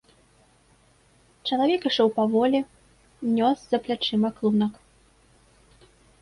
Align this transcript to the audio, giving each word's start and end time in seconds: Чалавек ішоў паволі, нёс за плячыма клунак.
Чалавек 1.49 1.81
ішоў 1.89 2.09
паволі, 2.15 2.59
нёс 3.35 3.59
за 3.75 3.81
плячыма 3.85 4.29
клунак. 4.41 4.73